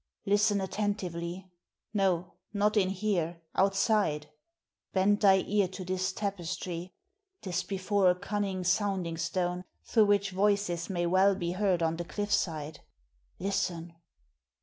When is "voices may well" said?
10.31-11.35